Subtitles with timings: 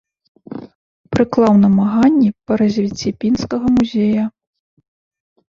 [1.15, 4.23] Прыклаў намаганні па развіцці пінскага музея.